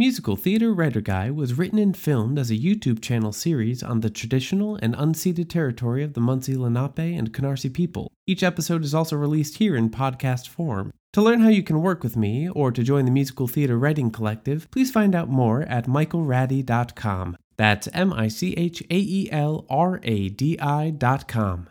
Musical 0.00 0.34
Theater 0.34 0.72
Writer 0.72 1.02
Guy 1.02 1.30
was 1.30 1.58
written 1.58 1.78
and 1.78 1.94
filmed 1.94 2.38
as 2.38 2.50
a 2.50 2.56
YouTube 2.56 3.02
channel 3.02 3.32
series 3.32 3.82
on 3.82 4.00
the 4.00 4.08
traditional 4.08 4.76
and 4.76 4.94
unceded 4.96 5.50
territory 5.50 6.02
of 6.02 6.14
the 6.14 6.22
Munsee 6.22 6.56
Lenape 6.56 7.18
and 7.18 7.34
Canarsie 7.34 7.70
people. 7.70 8.10
Each 8.26 8.42
episode 8.42 8.82
is 8.82 8.94
also 8.94 9.14
released 9.14 9.58
here 9.58 9.76
in 9.76 9.90
podcast 9.90 10.48
form. 10.48 10.90
To 11.12 11.20
learn 11.20 11.40
how 11.40 11.50
you 11.50 11.62
can 11.62 11.82
work 11.82 12.02
with 12.02 12.16
me 12.16 12.48
or 12.48 12.72
to 12.72 12.82
join 12.82 13.04
the 13.04 13.10
Musical 13.10 13.46
Theater 13.46 13.78
Writing 13.78 14.10
Collective, 14.10 14.70
please 14.70 14.90
find 14.90 15.14
out 15.14 15.28
more 15.28 15.64
at 15.64 15.84
michaelradi.com. 15.84 17.36
That's 17.58 17.86
M 17.92 18.14
I 18.14 18.28
C 18.28 18.54
H 18.56 18.80
A 18.80 18.96
E 18.96 19.28
L 19.30 19.66
R 19.68 20.00
A 20.02 20.30
D 20.30 20.58
I.com. 20.58 21.68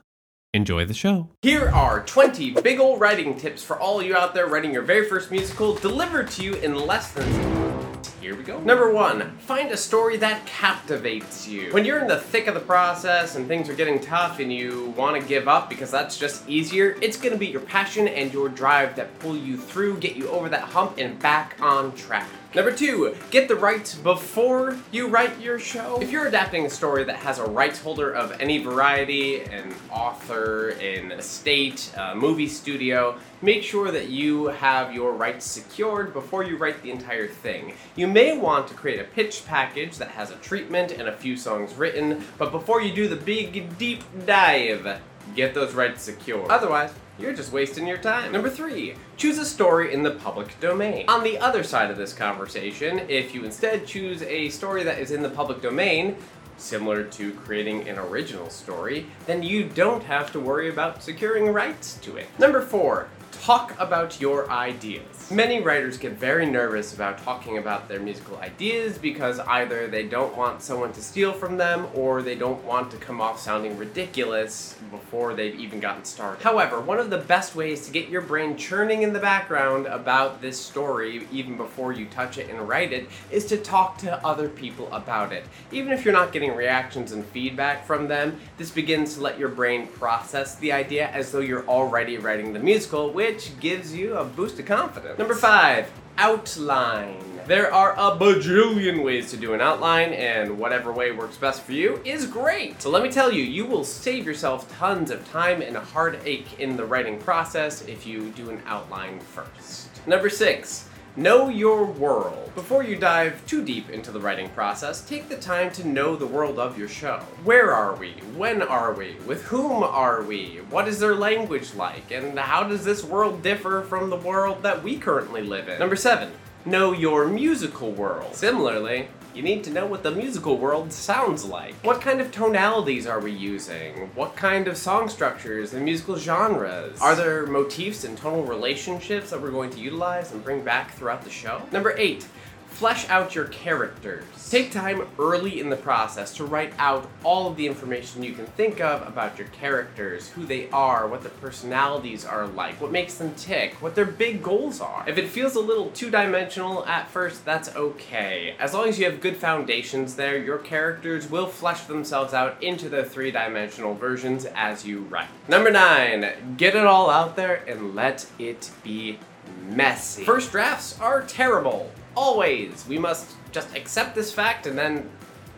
Enjoy 0.53 0.85
the 0.85 0.93
show. 0.93 1.29
Here 1.41 1.69
are 1.69 2.03
20 2.05 2.51
big 2.61 2.79
ol' 2.79 2.97
writing 2.97 3.39
tips 3.39 3.63
for 3.63 3.79
all 3.79 4.03
you 4.03 4.15
out 4.15 4.35
there 4.35 4.45
writing 4.45 4.71
your 4.71 4.83
very 4.83 5.09
first 5.09 5.31
musical 5.31 5.73
delivered 5.73 6.29
to 6.29 6.43
you 6.43 6.53
in 6.53 6.75
less 6.75 7.11
than. 7.11 7.88
Here 8.21 8.35
we 8.35 8.43
go. 8.43 8.59
Number 8.59 8.91
one, 8.91 9.37
find 9.37 9.71
a 9.71 9.77
story 9.77 10.17
that 10.17 10.45
captivates 10.45 11.47
you. 11.47 11.71
When 11.71 11.85
you're 11.85 11.99
in 11.99 12.07
the 12.07 12.19
thick 12.19 12.47
of 12.47 12.53
the 12.53 12.59
process 12.59 13.35
and 13.35 13.47
things 13.47 13.69
are 13.69 13.73
getting 13.73 13.99
tough 14.01 14.39
and 14.39 14.51
you 14.51 14.93
want 14.97 15.21
to 15.21 15.25
give 15.25 15.47
up 15.47 15.69
because 15.69 15.89
that's 15.89 16.17
just 16.17 16.47
easier, 16.49 16.97
it's 17.01 17.15
going 17.15 17.31
to 17.31 17.39
be 17.39 17.47
your 17.47 17.61
passion 17.61 18.09
and 18.09 18.33
your 18.33 18.49
drive 18.49 18.97
that 18.97 19.17
pull 19.19 19.37
you 19.37 19.55
through, 19.55 19.99
get 19.99 20.17
you 20.17 20.27
over 20.29 20.49
that 20.49 20.63
hump, 20.63 20.97
and 20.97 21.17
back 21.19 21.55
on 21.61 21.95
track. 21.95 22.27
Number 22.55 22.71
two, 22.71 23.15
get 23.29 23.47
the 23.47 23.55
rights 23.55 23.93
before 23.93 24.75
you 24.91 25.07
write 25.07 25.39
your 25.39 25.59
show. 25.59 26.01
If 26.01 26.11
you're 26.11 26.25
adapting 26.25 26.65
a 26.65 26.69
story 26.69 27.03
that 27.03 27.17
has 27.17 27.37
a 27.37 27.45
rights 27.45 27.79
holder 27.79 28.11
of 28.11 28.31
any 28.41 28.57
variety, 28.57 29.43
an 29.43 29.75
author, 29.91 30.69
an 30.69 31.11
estate, 31.11 31.91
a 31.95 32.15
movie 32.15 32.47
studio, 32.47 33.19
make 33.43 33.61
sure 33.61 33.91
that 33.91 34.09
you 34.09 34.47
have 34.47 34.95
your 34.95 35.13
rights 35.13 35.45
secured 35.45 36.11
before 36.11 36.43
you 36.43 36.57
write 36.57 36.81
the 36.81 36.89
entire 36.89 37.27
thing. 37.27 37.75
You 37.95 38.07
may 38.07 38.35
want 38.35 38.67
to 38.69 38.73
create 38.73 38.99
a 38.99 39.03
pitch 39.03 39.45
package 39.45 39.97
that 39.99 40.07
has 40.07 40.31
a 40.31 40.35
treatment 40.37 40.91
and 40.91 41.07
a 41.07 41.15
few 41.15 41.37
songs 41.37 41.75
written, 41.75 42.23
but 42.39 42.51
before 42.51 42.81
you 42.81 42.95
do 42.95 43.07
the 43.07 43.15
big 43.15 43.77
deep 43.77 44.03
dive, 44.25 44.99
get 45.35 45.53
those 45.53 45.75
rights 45.75 46.01
secured. 46.01 46.49
Otherwise, 46.49 46.91
you're 47.19 47.33
just 47.33 47.51
wasting 47.51 47.85
your 47.85 47.97
time. 47.97 48.31
Number 48.31 48.49
three, 48.49 48.95
choose 49.17 49.37
a 49.37 49.45
story 49.45 49.93
in 49.93 50.03
the 50.03 50.11
public 50.11 50.59
domain. 50.59 51.05
On 51.09 51.23
the 51.23 51.37
other 51.37 51.63
side 51.63 51.91
of 51.91 51.97
this 51.97 52.13
conversation, 52.13 52.99
if 53.09 53.35
you 53.35 53.43
instead 53.43 53.85
choose 53.85 54.21
a 54.23 54.49
story 54.49 54.83
that 54.83 54.99
is 54.99 55.11
in 55.11 55.21
the 55.21 55.29
public 55.29 55.61
domain, 55.61 56.15
similar 56.57 57.03
to 57.03 57.33
creating 57.33 57.87
an 57.87 57.97
original 57.97 58.49
story, 58.49 59.05
then 59.25 59.43
you 59.43 59.65
don't 59.65 60.03
have 60.03 60.31
to 60.31 60.39
worry 60.39 60.69
about 60.69 61.03
securing 61.03 61.51
rights 61.51 61.95
to 62.01 62.17
it. 62.17 62.27
Number 62.39 62.61
four, 62.61 63.09
talk 63.49 63.73
about 63.79 64.21
your 64.21 64.47
ideas. 64.51 65.31
Many 65.31 65.59
writers 65.59 65.97
get 65.97 66.11
very 66.11 66.45
nervous 66.45 66.93
about 66.93 67.17
talking 67.17 67.57
about 67.57 67.87
their 67.87 67.99
musical 67.99 68.37
ideas 68.37 68.99
because 68.99 69.39
either 69.39 69.87
they 69.87 70.07
don't 70.07 70.37
want 70.37 70.61
someone 70.61 70.93
to 70.93 71.01
steal 71.01 71.33
from 71.33 71.57
them 71.57 71.87
or 71.95 72.21
they 72.21 72.35
don't 72.35 72.63
want 72.63 72.91
to 72.91 72.97
come 72.97 73.19
off 73.19 73.39
sounding 73.39 73.75
ridiculous 73.75 74.75
before 74.91 75.33
they've 75.33 75.59
even 75.59 75.79
gotten 75.79 76.05
started. 76.05 76.43
However, 76.43 76.79
one 76.79 76.99
of 76.99 77.09
the 77.09 77.17
best 77.17 77.55
ways 77.55 77.87
to 77.87 77.91
get 77.91 78.09
your 78.09 78.21
brain 78.21 78.55
churning 78.55 79.01
in 79.01 79.13
the 79.13 79.19
background 79.19 79.87
about 79.87 80.41
this 80.41 80.59
story 80.59 81.27
even 81.31 81.57
before 81.57 81.91
you 81.91 82.05
touch 82.05 82.37
it 82.37 82.49
and 82.51 82.67
write 82.67 82.93
it 82.93 83.09
is 83.31 83.45
to 83.45 83.57
talk 83.57 83.97
to 83.99 84.23
other 84.23 84.47
people 84.47 84.87
about 84.93 85.33
it. 85.33 85.43
Even 85.71 85.91
if 85.91 86.05
you're 86.05 86.13
not 86.13 86.31
getting 86.31 86.55
reactions 86.55 87.13
and 87.13 87.25
feedback 87.25 87.83
from 87.87 88.07
them, 88.07 88.39
this 88.57 88.69
begins 88.69 89.15
to 89.15 89.21
let 89.21 89.39
your 89.39 89.49
brain 89.49 89.87
process 89.87 90.53
the 90.57 90.71
idea 90.71 91.09
as 91.09 91.31
though 91.31 91.39
you're 91.39 91.67
already 91.67 92.17
writing 92.19 92.53
the 92.53 92.59
musical, 92.59 93.11
which 93.11 93.38
gives 93.59 93.93
you 93.93 94.15
a 94.15 94.25
boost 94.25 94.59
of 94.59 94.65
confidence. 94.65 95.17
Number 95.17 95.35
five, 95.35 95.91
outline. 96.17 97.17
There 97.47 97.73
are 97.73 97.93
a 97.93 98.15
bajillion 98.15 99.03
ways 99.03 99.31
to 99.31 99.37
do 99.37 99.53
an 99.53 99.61
outline, 99.61 100.13
and 100.13 100.59
whatever 100.59 100.91
way 100.91 101.11
works 101.11 101.37
best 101.37 101.63
for 101.63 101.71
you 101.71 101.99
is 102.05 102.27
great. 102.27 102.81
So 102.81 102.89
let 102.89 103.01
me 103.01 103.09
tell 103.09 103.31
you, 103.31 103.41
you 103.41 103.65
will 103.65 103.83
save 103.83 104.25
yourself 104.25 104.71
tons 104.77 105.09
of 105.09 105.27
time 105.29 105.61
and 105.61 105.75
a 105.75 105.79
heartache 105.79 106.59
in 106.59 106.77
the 106.77 106.85
writing 106.85 107.17
process 107.17 107.81
if 107.87 108.05
you 108.05 108.29
do 108.31 108.51
an 108.51 108.61
outline 108.67 109.19
first. 109.19 109.89
Number 110.05 110.29
six, 110.29 110.87
Know 111.15 111.49
your 111.49 111.85
world. 111.85 112.51
Before 112.55 112.83
you 112.83 112.95
dive 112.95 113.45
too 113.47 113.63
deep 113.63 113.89
into 113.89 114.11
the 114.11 114.19
writing 114.19 114.47
process, 114.49 115.01
take 115.01 115.27
the 115.27 115.37
time 115.37 115.71
to 115.71 115.87
know 115.87 116.15
the 116.15 116.27
world 116.27 116.59
of 116.59 116.77
your 116.77 116.87
show. 116.87 117.19
Where 117.43 117.73
are 117.73 117.95
we? 117.95 118.11
When 118.37 118.61
are 118.61 118.93
we? 118.93 119.15
With 119.25 119.43
whom 119.43 119.83
are 119.83 120.21
we? 120.21 120.59
What 120.69 120.87
is 120.87 120.99
their 120.99 121.15
language 121.15 121.73
like? 121.73 122.11
And 122.11 122.37
how 122.37 122.63
does 122.63 122.85
this 122.85 123.03
world 123.03 123.41
differ 123.41 123.81
from 123.89 124.09
the 124.09 124.17
world 124.17 124.61
that 124.63 124.83
we 124.83 124.97
currently 124.97 125.41
live 125.41 125.67
in? 125.67 125.79
Number 125.79 125.95
seven, 125.95 126.31
know 126.65 126.91
your 126.91 127.27
musical 127.27 127.91
world. 127.91 128.35
Similarly, 128.35 129.07
you 129.33 129.41
need 129.43 129.63
to 129.63 129.69
know 129.69 129.85
what 129.85 130.03
the 130.03 130.11
musical 130.11 130.57
world 130.57 130.91
sounds 130.91 131.45
like. 131.45 131.73
What 131.83 132.01
kind 132.01 132.19
of 132.19 132.31
tonalities 132.31 133.07
are 133.07 133.19
we 133.19 133.31
using? 133.31 134.09
What 134.15 134.35
kind 134.35 134.67
of 134.67 134.77
song 134.77 135.07
structures 135.07 135.73
and 135.73 135.85
musical 135.85 136.17
genres? 136.17 136.99
Are 136.99 137.15
there 137.15 137.45
motifs 137.45 138.03
and 138.03 138.17
tonal 138.17 138.43
relationships 138.43 139.29
that 139.29 139.41
we're 139.41 139.51
going 139.51 139.69
to 139.71 139.79
utilize 139.79 140.31
and 140.31 140.43
bring 140.43 140.63
back 140.63 140.93
throughout 140.95 141.23
the 141.23 141.29
show? 141.29 141.61
Number 141.71 141.95
eight, 141.97 142.27
Flesh 142.69 143.09
out 143.09 143.35
your 143.35 143.45
characters. 143.45 144.23
Take 144.49 144.71
time 144.71 145.05
early 145.19 145.59
in 145.59 145.69
the 145.69 145.75
process 145.75 146.33
to 146.35 146.45
write 146.45 146.73
out 146.79 147.09
all 147.23 147.47
of 147.47 147.57
the 147.57 147.67
information 147.67 148.23
you 148.23 148.31
can 148.31 148.45
think 148.45 148.79
of 148.79 149.05
about 149.05 149.37
your 149.37 149.47
characters, 149.49 150.29
who 150.29 150.45
they 150.45 150.69
are, 150.69 151.05
what 151.07 151.21
their 151.21 151.31
personalities 151.31 152.25
are 152.25 152.47
like, 152.47 152.79
what 152.79 152.91
makes 152.91 153.15
them 153.15 153.35
tick, 153.35 153.73
what 153.81 153.95
their 153.95 154.05
big 154.05 154.41
goals 154.41 154.79
are. 154.79 155.03
If 155.07 155.17
it 155.17 155.27
feels 155.27 155.55
a 155.55 155.59
little 155.59 155.89
two 155.91 156.09
dimensional 156.09 156.85
at 156.85 157.09
first, 157.09 157.43
that's 157.43 157.75
okay. 157.75 158.55
As 158.59 158.73
long 158.73 158.87
as 158.87 158.97
you 158.97 159.05
have 159.05 159.19
good 159.19 159.35
foundations 159.35 160.15
there, 160.15 160.37
your 160.37 160.57
characters 160.57 161.29
will 161.29 161.47
flesh 161.47 161.81
themselves 161.81 162.33
out 162.33 162.63
into 162.63 162.87
their 162.87 163.03
three 163.03 163.31
dimensional 163.31 163.93
versions 163.93 164.45
as 164.55 164.85
you 164.85 165.01
write. 165.01 165.27
Number 165.47 165.69
nine, 165.69 166.55
get 166.55 166.75
it 166.75 166.85
all 166.85 167.09
out 167.09 167.35
there 167.35 167.63
and 167.67 167.93
let 167.93 168.25
it 168.39 168.71
be 168.83 169.19
messy. 169.67 170.23
First 170.23 170.51
drafts 170.51 170.99
are 170.99 171.21
terrible 171.23 171.91
always. 172.15 172.85
We 172.87 172.97
must 172.97 173.35
just 173.51 173.75
accept 173.75 174.15
this 174.15 174.31
fact 174.31 174.67
and 174.67 174.77
then 174.77 175.09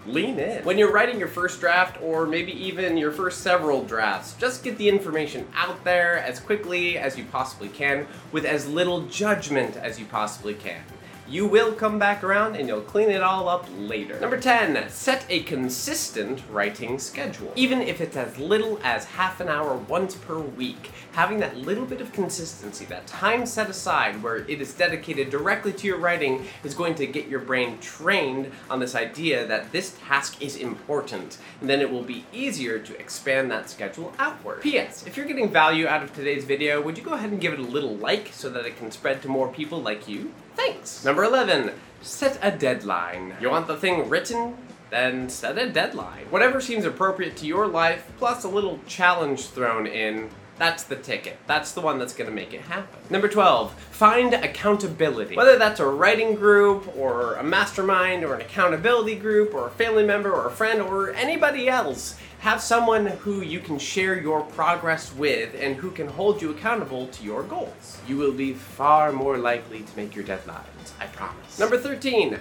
lean 0.08 0.40
in. 0.40 0.64
When 0.64 0.78
you're 0.78 0.92
writing 0.92 1.20
your 1.20 1.28
first 1.28 1.60
draft, 1.60 2.02
or 2.02 2.26
maybe 2.26 2.52
even 2.52 2.98
your 2.98 3.12
first 3.12 3.42
several 3.42 3.84
drafts, 3.84 4.34
just 4.40 4.64
get 4.64 4.78
the 4.78 4.90
information 4.90 5.48
out 5.56 5.84
there 5.84 6.18
as 6.18 6.40
quickly 6.40 6.98
as 6.98 7.18
you 7.18 7.26
possibly 7.26 7.70
can 7.70 8.08
with 8.32 8.46
as 8.46 8.68
little 8.68 9.02
judgment 9.08 9.78
as 9.78 10.00
you 10.00 10.06
possibly 10.06 10.54
can. 10.54 10.82
You 11.32 11.48
will 11.48 11.72
come 11.72 11.98
back 11.98 12.26
around 12.26 12.58
and 12.58 12.68
you'll 12.68 12.82
clean 12.82 13.10
it 13.10 13.24
all 13.24 13.48
up 13.48 13.66
later. 13.80 14.20
Number 14.20 14.38
10, 14.38 14.90
set 14.90 15.26
a 15.30 15.44
consistent 15.44 16.44
writing 16.52 17.00
schedule. 17.00 17.54
Even 17.56 17.82
if 17.82 18.02
it's 18.02 18.18
as 18.18 18.38
little 18.38 18.82
as 18.84 19.06
half 19.06 19.40
an 19.40 19.48
hour 19.48 19.78
once 19.78 20.14
per 20.14 20.38
week, 20.38 20.92
having 21.14 21.40
that 21.40 21.56
little 21.56 21.86
bit 21.86 22.02
of 22.02 22.12
consistency, 22.12 22.84
that 22.84 23.08
time 23.08 23.46
set 23.46 23.70
aside 23.70 24.22
where 24.22 24.40
it 24.40 24.60
is 24.60 24.74
dedicated 24.74 25.30
directly 25.30 25.72
to 25.72 25.88
your 25.88 26.00
writing 26.00 26.46
is 26.66 26.74
going 26.74 26.96
to 26.96 27.08
get 27.08 27.30
your 27.30 27.40
brain 27.40 27.80
trained 27.80 28.52
on 28.70 28.82
this 28.82 28.94
idea 28.94 29.48
that 29.48 29.72
this 29.72 29.98
task 30.06 30.42
is 30.42 30.58
important. 30.58 31.38
And 31.62 31.70
then 31.70 31.80
it 31.80 31.90
will 31.90 32.04
be 32.04 32.26
easier 32.34 32.78
to 32.78 33.00
expand 33.00 33.50
that 33.52 33.70
schedule 33.70 34.12
outward. 34.20 34.64
P.S. 34.64 35.08
If 35.08 35.16
you're 35.16 35.26
getting 35.26 35.50
value 35.50 35.88
out 35.88 36.04
of 36.04 36.14
today's 36.14 36.44
video, 36.44 36.82
would 36.82 36.98
you 36.98 37.06
go 37.06 37.14
ahead 37.14 37.32
and 37.32 37.40
give 37.40 37.54
it 37.54 37.60
a 37.60 37.64
little 37.64 37.96
like 37.96 38.32
so 38.34 38.50
that 38.50 38.66
it 38.66 38.76
can 38.76 38.92
spread 38.92 39.22
to 39.22 39.30
more 39.30 39.48
people 39.48 39.82
like 39.82 40.10
you? 40.10 40.34
Thanks. 40.56 41.06
Number 41.06 41.21
11, 41.24 41.72
set 42.02 42.40
a 42.42 42.52
deadline. 42.52 43.36
You 43.40 43.50
want 43.50 43.68
the 43.68 43.78
thing 43.78 44.10
written? 44.10 44.58
Then 44.90 45.30
set 45.30 45.58
a 45.58 45.70
deadline. 45.70 46.26
Whatever 46.30 46.60
seems 46.60 46.86
appropriate 46.86 47.38
to 47.38 47.48
your 47.48 47.68
life, 47.68 48.12
plus 48.18 48.44
a 48.44 48.50
little 48.50 48.80
challenge 48.88 49.48
thrown 49.48 49.88
in, 49.88 50.30
that's 50.62 50.84
the 50.84 50.96
ticket. 50.96 51.40
That's 51.48 51.72
the 51.72 51.82
one 51.82 51.98
that's 51.98 52.14
gonna 52.14 52.30
make 52.30 52.54
it 52.54 52.62
happen. 52.62 53.00
Number 53.10 53.28
12, 53.28 53.74
find 53.74 54.36
accountability. 54.36 55.36
Whether 55.36 55.58
that's 55.58 55.80
a 55.80 55.88
writing 55.88 56.36
group, 56.36 56.96
or 56.96 57.34
a 57.34 57.44
mastermind, 57.44 58.24
or 58.24 58.36
an 58.36 58.42
accountability 58.42 59.16
group, 59.16 59.56
or 59.56 59.70
a 59.70 59.72
family 59.72 60.06
member, 60.06 60.32
or 60.32 60.46
a 60.46 60.52
friend, 60.52 60.80
or 60.80 61.10
anybody 61.14 61.68
else, 61.68 62.16
have 62.42 62.62
someone 62.62 63.08
who 63.08 63.42
you 63.42 63.60
can 63.60 63.80
share 63.80 64.22
your 64.22 64.42
progress 64.42 65.12
with 65.16 65.56
and 65.60 65.78
who 65.78 65.90
can 65.90 66.08
hold 66.08 66.40
you 66.44 66.52
accountable 66.52 67.08
to 67.08 67.24
your 67.24 67.42
goals. 67.42 68.00
You 68.08 68.18
will 68.18 68.32
be 68.32 68.54
far 68.54 69.12
more 69.12 69.40
likely 69.40 69.80
to 69.82 69.96
make 69.96 70.16
your 70.16 70.26
deadlines, 70.26 70.94
I 71.00 71.08
promise. 71.08 71.58
Number 71.58 71.80
13, 71.80 72.38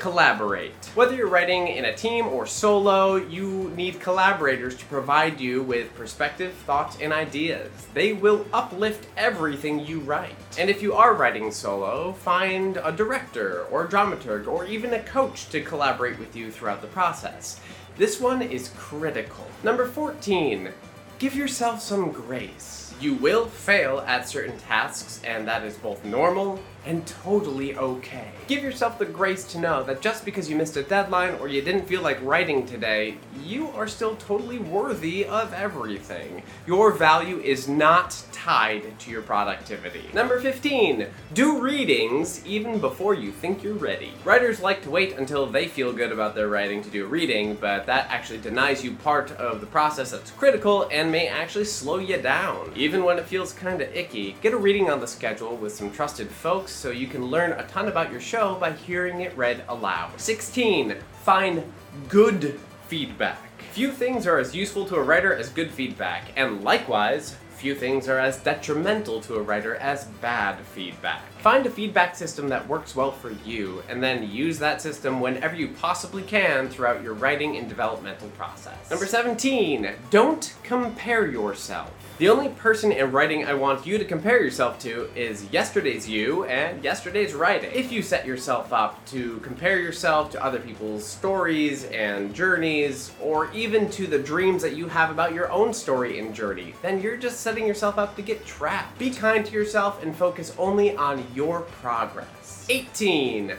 collaborate. 0.00 0.72
Whether 0.94 1.14
you're 1.14 1.28
writing 1.28 1.68
in 1.68 1.84
a 1.84 1.94
team 1.94 2.26
or 2.26 2.46
solo, 2.46 3.16
you 3.16 3.70
need 3.76 4.00
collaborators 4.00 4.74
to 4.78 4.84
provide 4.86 5.38
you 5.38 5.62
with 5.62 5.94
perspective, 5.94 6.54
thoughts, 6.66 6.96
and 7.00 7.12
ideas. 7.12 7.70
They 7.94 8.14
will 8.14 8.46
uplift 8.52 9.06
everything 9.16 9.86
you 9.86 10.00
write. 10.00 10.34
And 10.58 10.70
if 10.70 10.82
you 10.82 10.94
are 10.94 11.14
writing 11.14 11.52
solo, 11.52 12.12
find 12.12 12.78
a 12.78 12.90
director 12.90 13.66
or 13.70 13.84
a 13.84 13.88
dramaturg 13.88 14.46
or 14.48 14.64
even 14.64 14.94
a 14.94 15.02
coach 15.02 15.50
to 15.50 15.60
collaborate 15.60 16.18
with 16.18 16.34
you 16.34 16.50
throughout 16.50 16.80
the 16.80 16.88
process. 16.88 17.60
This 17.96 18.18
one 18.18 18.40
is 18.40 18.72
critical. 18.78 19.46
Number 19.62 19.86
14, 19.86 20.70
give 21.18 21.34
yourself 21.36 21.82
some 21.82 22.10
grace. 22.10 22.94
You 23.00 23.14
will 23.14 23.46
fail 23.46 24.00
at 24.06 24.28
certain 24.28 24.58
tasks, 24.58 25.20
and 25.24 25.46
that 25.46 25.64
is 25.64 25.76
both 25.76 26.04
normal 26.04 26.58
and 26.86 27.06
totally 27.06 27.76
okay. 27.76 28.30
Give 28.46 28.62
yourself 28.62 28.98
the 28.98 29.04
grace 29.04 29.44
to 29.52 29.58
know 29.58 29.82
that 29.84 30.00
just 30.00 30.24
because 30.24 30.48
you 30.48 30.56
missed 30.56 30.76
a 30.76 30.82
deadline 30.82 31.34
or 31.34 31.48
you 31.48 31.62
didn't 31.62 31.86
feel 31.86 32.02
like 32.02 32.18
writing 32.22 32.66
today, 32.66 33.16
you 33.44 33.68
are 33.68 33.86
still 33.86 34.16
totally 34.16 34.58
worthy 34.58 35.24
of 35.26 35.52
everything. 35.52 36.42
Your 36.66 36.92
value 36.92 37.38
is 37.40 37.68
not 37.68 38.20
tied 38.32 38.98
to 39.00 39.10
your 39.10 39.22
productivity. 39.22 40.04
Number 40.14 40.40
15, 40.40 41.06
do 41.34 41.60
readings 41.60 42.44
even 42.46 42.80
before 42.80 43.14
you 43.14 43.30
think 43.30 43.62
you're 43.62 43.74
ready. 43.74 44.12
Writers 44.24 44.60
like 44.60 44.82
to 44.82 44.90
wait 44.90 45.18
until 45.18 45.46
they 45.46 45.68
feel 45.68 45.92
good 45.92 46.12
about 46.12 46.34
their 46.34 46.48
writing 46.48 46.82
to 46.82 46.90
do 46.90 47.04
a 47.04 47.08
reading, 47.08 47.56
but 47.60 47.86
that 47.86 48.06
actually 48.08 48.38
denies 48.38 48.82
you 48.82 48.92
part 48.92 49.30
of 49.32 49.60
the 49.60 49.66
process 49.66 50.10
that's 50.10 50.30
critical 50.30 50.88
and 50.90 51.12
may 51.12 51.28
actually 51.28 51.64
slow 51.64 51.98
you 51.98 52.16
down. 52.16 52.72
Even 52.74 53.04
when 53.04 53.18
it 53.18 53.26
feels 53.26 53.52
kinda 53.52 53.86
icky, 53.98 54.36
get 54.40 54.54
a 54.54 54.56
reading 54.56 54.88
on 54.88 55.00
the 55.00 55.06
schedule 55.06 55.56
with 55.56 55.74
some 55.74 55.90
trusted 55.90 56.28
folks 56.30 56.69
so 56.70 56.90
you 56.90 57.06
can 57.06 57.26
learn 57.26 57.52
a 57.52 57.66
ton 57.66 57.88
about 57.88 58.10
your 58.10 58.20
show 58.20 58.54
by 58.54 58.72
hearing 58.72 59.20
it 59.20 59.36
read 59.36 59.64
aloud. 59.68 60.20
16, 60.20 60.96
find 61.22 61.64
good 62.08 62.58
feedback. 62.88 63.50
Few 63.72 63.92
things 63.92 64.26
are 64.26 64.38
as 64.38 64.54
useful 64.54 64.84
to 64.86 64.96
a 64.96 65.02
writer 65.02 65.34
as 65.34 65.48
good 65.48 65.70
feedback, 65.70 66.32
and 66.36 66.64
likewise, 66.64 67.36
few 67.60 67.74
things 67.74 68.08
are 68.08 68.18
as 68.18 68.38
detrimental 68.38 69.20
to 69.20 69.34
a 69.34 69.42
writer 69.42 69.74
as 69.76 70.06
bad 70.22 70.58
feedback. 70.74 71.20
Find 71.40 71.66
a 71.66 71.70
feedback 71.70 72.16
system 72.16 72.48
that 72.48 72.66
works 72.66 72.96
well 72.96 73.12
for 73.12 73.32
you, 73.44 73.82
and 73.90 74.02
then 74.02 74.30
use 74.30 74.58
that 74.58 74.80
system 74.80 75.20
whenever 75.20 75.54
you 75.54 75.68
possibly 75.68 76.22
can 76.22 76.70
throughout 76.70 77.02
your 77.02 77.12
writing 77.12 77.58
and 77.58 77.68
developmental 77.68 78.28
process. 78.30 78.90
Number 78.90 79.04
17, 79.04 79.90
don't 80.08 80.54
compare 80.62 81.26
yourself. 81.26 81.92
The 82.16 82.28
only 82.28 82.50
person 82.50 82.92
in 82.92 83.12
writing 83.12 83.46
I 83.46 83.54
want 83.54 83.86
you 83.86 83.96
to 83.96 84.04
compare 84.04 84.42
yourself 84.42 84.78
to 84.80 85.08
is 85.14 85.50
yesterday's 85.50 86.06
you 86.06 86.44
and 86.44 86.84
yesterday's 86.84 87.32
writing. 87.32 87.70
If 87.72 87.90
you 87.90 88.02
set 88.02 88.26
yourself 88.26 88.74
up 88.74 89.04
to 89.06 89.38
compare 89.38 89.80
yourself 89.80 90.30
to 90.32 90.44
other 90.44 90.58
people's 90.58 91.06
stories 91.06 91.84
and 91.84 92.34
journeys, 92.34 93.12
or 93.22 93.50
even 93.52 93.90
to 93.92 94.06
the 94.06 94.18
dreams 94.18 94.60
that 94.60 94.76
you 94.76 94.86
have 94.86 95.10
about 95.10 95.32
your 95.32 95.50
own 95.50 95.72
story 95.72 96.18
and 96.18 96.34
journey, 96.34 96.74
then 96.82 97.00
you're 97.00 97.16
just 97.16 97.40
setting 97.50 97.66
yourself 97.66 97.98
up 97.98 98.14
to 98.14 98.22
get 98.22 98.46
trapped. 98.46 98.96
Be 98.96 99.10
kind 99.10 99.44
to 99.44 99.52
yourself 99.52 100.04
and 100.04 100.14
focus 100.14 100.54
only 100.56 100.94
on 100.94 101.26
your 101.34 101.62
progress. 101.82 102.64
18 102.70 103.54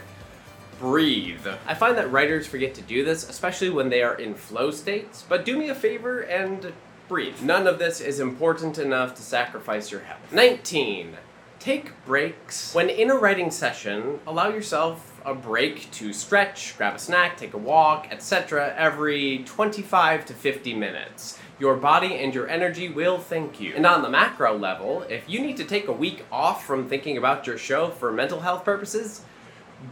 breathe. 0.78 1.46
I 1.66 1.74
find 1.74 1.98
that 1.98 2.10
writers 2.10 2.46
forget 2.46 2.72
to 2.76 2.80
do 2.80 3.04
this, 3.04 3.28
especially 3.28 3.68
when 3.68 3.90
they 3.90 4.02
are 4.02 4.14
in 4.14 4.34
flow 4.34 4.70
states, 4.70 5.26
but 5.28 5.44
do 5.44 5.58
me 5.58 5.68
a 5.68 5.74
favor 5.74 6.20
and 6.20 6.72
breathe. 7.06 7.42
None 7.42 7.66
of 7.66 7.78
this 7.78 8.00
is 8.00 8.18
important 8.18 8.78
enough 8.78 9.14
to 9.16 9.22
sacrifice 9.22 9.90
your 9.90 10.00
health. 10.00 10.32
19. 10.32 11.18
Take 11.58 11.92
breaks. 12.06 12.74
When 12.74 12.88
in 12.88 13.10
a 13.10 13.14
writing 13.14 13.50
session, 13.50 14.20
allow 14.26 14.48
yourself 14.48 15.20
a 15.26 15.34
break 15.34 15.90
to 15.92 16.14
stretch, 16.14 16.78
grab 16.78 16.94
a 16.94 16.98
snack, 16.98 17.36
take 17.36 17.52
a 17.52 17.58
walk, 17.58 18.08
etc. 18.10 18.74
every 18.74 19.44
25 19.44 20.24
to 20.24 20.32
50 20.32 20.72
minutes. 20.72 21.38
Your 21.58 21.76
body 21.76 22.14
and 22.16 22.34
your 22.34 22.48
energy 22.48 22.88
will 22.88 23.18
thank 23.18 23.60
you. 23.60 23.74
And 23.76 23.86
on 23.86 24.02
the 24.02 24.10
macro 24.10 24.56
level, 24.56 25.02
if 25.08 25.28
you 25.28 25.40
need 25.40 25.56
to 25.58 25.64
take 25.64 25.86
a 25.86 25.92
week 25.92 26.24
off 26.32 26.66
from 26.66 26.88
thinking 26.88 27.16
about 27.16 27.46
your 27.46 27.58
show 27.58 27.90
for 27.90 28.12
mental 28.12 28.40
health 28.40 28.64
purposes, 28.64 29.22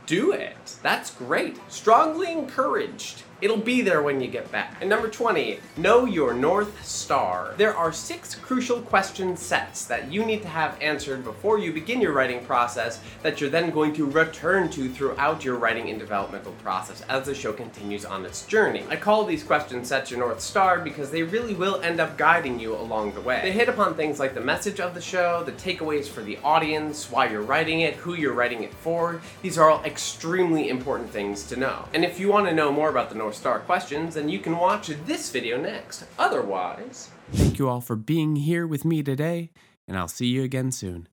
do 0.07 0.33
it. 0.33 0.77
That's 0.83 1.11
great. 1.15 1.59
Strongly 1.69 2.33
encouraged. 2.33 3.23
It'll 3.41 3.57
be 3.57 3.81
there 3.81 4.03
when 4.03 4.21
you 4.21 4.29
get 4.29 4.53
back. 4.53 4.77
And 4.81 4.91
number 4.91 5.09
20, 5.09 5.61
know 5.79 6.05
your 6.05 6.35
North 6.35 6.85
Star. 6.85 7.55
There 7.57 7.75
are 7.75 7.91
six 7.91 8.35
crucial 8.35 8.83
question 8.83 9.35
sets 9.35 9.87
that 9.87 10.13
you 10.13 10.27
need 10.27 10.43
to 10.43 10.49
have 10.49 10.77
answered 10.83 11.25
before 11.25 11.59
you 11.59 11.73
begin 11.73 12.03
your 12.03 12.13
writing 12.13 12.45
process 12.45 13.01
that 13.23 13.41
you're 13.41 13.49
then 13.49 13.71
going 13.71 13.95
to 13.95 14.05
return 14.05 14.69
to 14.71 14.91
throughout 14.91 15.43
your 15.43 15.57
writing 15.57 15.89
and 15.89 15.99
developmental 15.99 16.53
process 16.63 17.01
as 17.09 17.25
the 17.25 17.35
show 17.35 17.53
continues 17.53 18.05
on 18.05 18.27
its 18.27 18.45
journey. 18.45 18.85
I 18.91 18.97
call 18.97 19.25
these 19.25 19.43
question 19.43 19.87
sets 19.87 20.11
your 20.11 20.21
North 20.21 20.43
Star 20.43 20.79
because 20.79 21.11
they 21.11 21.23
really 21.23 21.55
will 21.55 21.81
end 21.81 21.99
up 21.99 22.19
guiding 22.19 22.61
you 22.61 22.77
along 22.77 23.15
the 23.15 23.23
way. 23.23 23.41
They 23.43 23.53
hit 23.53 23.71
upon 23.71 23.95
things 23.95 24.21
like 24.21 24.35
the 24.35 24.41
message 24.43 24.81
of 24.81 24.93
the 24.93 25.01
show, 25.01 25.43
the 25.45 25.53
takeaways 25.53 26.09
for 26.09 26.21
the 26.21 26.37
audience, 26.45 27.11
why 27.11 27.31
you're 27.31 27.41
writing 27.41 27.81
it, 27.81 27.95
who 27.95 28.15
you're 28.15 28.35
writing 28.35 28.65
it 28.65 28.75
for. 28.75 29.23
These 29.41 29.57
are 29.57 29.71
all 29.71 29.83
extremely 29.85 30.69
important 30.69 31.09
things 31.09 31.45
to 31.45 31.57
know. 31.57 31.87
And 31.95 32.05
if 32.05 32.21
you 32.21 32.29
want 32.29 32.47
to 32.47 32.55
know 32.55 32.71
more 32.71 32.91
about 32.91 33.09
the 33.09 33.15
North 33.15 33.30
Star 33.33 33.61
questions, 33.61 34.15
then 34.15 34.29
you 34.29 34.39
can 34.39 34.57
watch 34.59 34.89
this 35.07 35.31
video 35.31 35.61
next. 35.61 36.05
Otherwise, 36.19 37.11
Thank 37.33 37.59
you 37.59 37.69
all 37.69 37.81
for 37.81 37.95
being 37.95 38.37
here 38.37 38.67
with 38.67 38.85
me 38.85 39.03
today, 39.03 39.51
and 39.87 39.97
I'll 39.97 40.09
see 40.09 40.27
you 40.27 40.43
again 40.43 40.73
soon. 40.73 41.09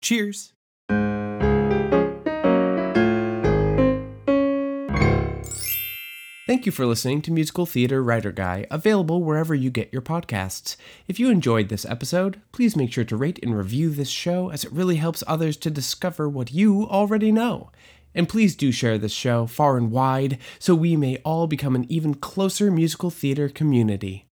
Cheers! 0.00 0.52
Thank 6.46 6.64
you 6.64 6.72
for 6.72 6.86
listening 6.86 7.20
to 7.22 7.30
Musical 7.30 7.66
Theater 7.66 8.02
Writer 8.02 8.32
Guy, 8.32 8.64
available 8.70 9.22
wherever 9.22 9.54
you 9.54 9.68
get 9.68 9.92
your 9.92 10.00
podcasts. 10.00 10.76
If 11.06 11.20
you 11.20 11.28
enjoyed 11.28 11.68
this 11.68 11.84
episode, 11.84 12.40
please 12.52 12.74
make 12.74 12.90
sure 12.90 13.04
to 13.04 13.16
rate 13.16 13.38
and 13.42 13.54
review 13.54 13.90
this 13.90 14.08
show 14.08 14.48
as 14.48 14.64
it 14.64 14.72
really 14.72 14.96
helps 14.96 15.22
others 15.26 15.58
to 15.58 15.70
discover 15.70 16.26
what 16.26 16.50
you 16.50 16.88
already 16.88 17.30
know. 17.32 17.70
And 18.14 18.28
please 18.28 18.56
do 18.56 18.72
share 18.72 18.98
this 18.98 19.12
show 19.12 19.46
far 19.46 19.76
and 19.76 19.90
wide 19.90 20.38
so 20.58 20.74
we 20.74 20.96
may 20.96 21.16
all 21.24 21.46
become 21.46 21.74
an 21.74 21.90
even 21.90 22.14
closer 22.14 22.70
musical 22.70 23.10
theater 23.10 23.48
community. 23.48 24.27